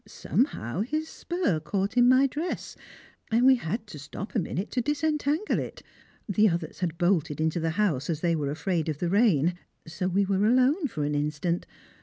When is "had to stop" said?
3.57-4.33